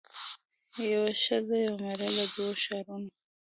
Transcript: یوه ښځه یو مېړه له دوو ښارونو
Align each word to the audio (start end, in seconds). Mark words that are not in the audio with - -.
یوه 0.91 1.11
ښځه 1.23 1.55
یو 1.65 1.75
مېړه 1.83 2.09
له 2.17 2.25
دوو 2.33 2.49
ښارونو 2.63 3.09